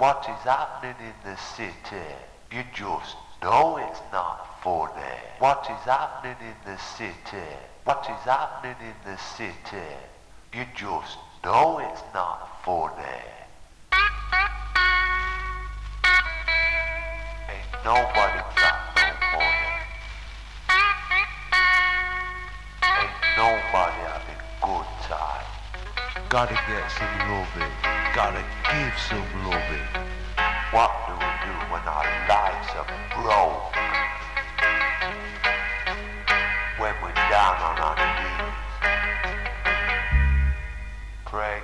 What 0.00 0.24
is 0.30 0.44
happening 0.44 0.94
in 1.00 1.28
the 1.28 1.36
city? 1.36 2.06
You 2.52 2.62
just 2.72 3.16
know 3.42 3.78
it's 3.78 4.00
not 4.12 4.62
funny. 4.62 5.18
What 5.40 5.66
is 5.68 5.84
happening 5.84 6.36
in 6.40 6.54
the 6.72 6.78
city? 6.78 7.48
What 7.82 8.06
is 8.08 8.22
happening 8.22 8.76
in 8.80 8.94
the 9.04 9.18
city? 9.18 9.90
You 10.54 10.66
just 10.76 11.18
know 11.42 11.80
it's 11.80 12.02
not 12.14 12.62
funny. 12.64 13.26
Ain't 17.50 17.72
nobody 17.84 18.38
got 18.54 18.78
no 18.94 19.08
money. 19.34 19.74
Ain't 23.02 23.18
nobody 23.36 23.98
having 24.06 24.42
good 24.62 24.86
time. 25.10 25.46
Gotta 26.28 26.54
get 26.54 26.88
some 26.92 27.18
loving. 27.28 27.97
Gotta 28.14 28.42
give 28.70 28.98
some 29.08 29.24
loving. 29.44 29.88
What 30.72 30.90
do 31.06 31.12
we 31.12 31.30
do 31.44 31.54
when 31.70 31.82
our 31.86 32.06
lives 32.28 32.68
are 32.74 32.86
broke? 33.14 33.74
When 36.78 36.94
we're 37.02 37.14
down 37.14 37.56
on 37.62 37.78
our 37.78 37.96
knees. 37.96 38.54
Pray. 41.26 41.62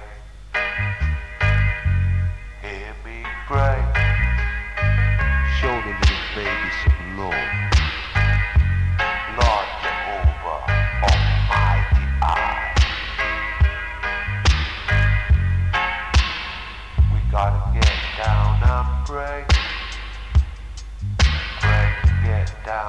Pray, 19.07 19.45
get 22.25 22.49
down. 22.65 22.88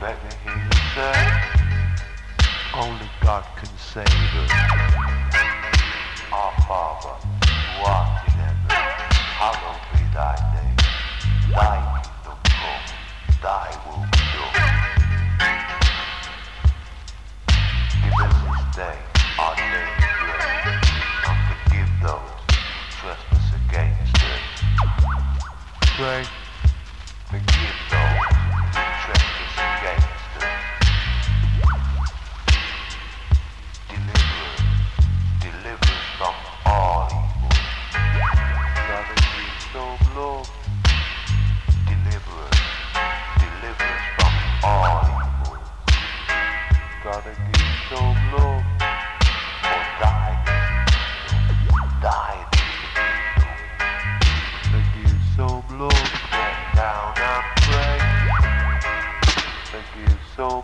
Let 0.00 0.16
me 0.22 0.30
hear 0.44 0.56
you 0.56 0.70
say, 0.94 1.18
only 2.74 3.08
God 3.20 3.44
can 3.56 3.76
save 3.78 4.06
us. 4.06 4.52
Our 6.32 6.52
Father, 6.68 7.16
who 7.48 7.84
art 7.84 8.28
in 8.28 8.32
heaven, 8.32 8.70
hallowed 9.42 9.82
be 9.92 10.02
thy 10.14 10.34
name. 10.54 10.78
Thy 11.50 11.76
kingdom 12.04 12.38
come, 12.44 12.86
thy 13.42 13.66
will 13.86 14.06
be 14.12 14.22
done. 14.34 14.70
Give 18.04 18.14
us 18.20 18.34
this 18.46 18.76
day 18.76 19.11
us. 25.98 26.41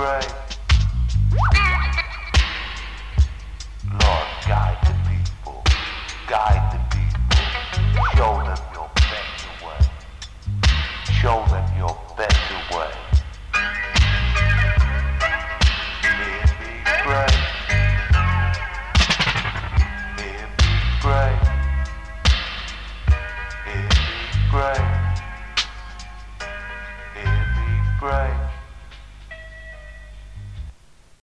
pray. 0.00 0.26
Lord, 4.00 4.28
guide 4.48 4.78
the 4.88 4.94
people. 5.10 5.62
Guide 6.26 6.66
the 6.72 6.80
people. 6.96 7.44
Show 8.16 8.32
them 8.48 8.62
your 8.72 8.88
better 8.96 9.52
way. 9.66 9.82
Show 11.20 11.44
them 11.52 11.66
your 11.76 11.94
better 12.16 12.60
way. 12.72 12.92
Me 16.18 16.30
pray. 17.04 17.32
Me 20.16 20.30
pray. 21.02 21.32
Me 23.66 23.76
pray. 24.50 24.80
Me 27.14 27.24
pray. 27.98 28.49